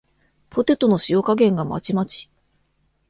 [0.49, 2.27] ポテトの塩加減がまちまち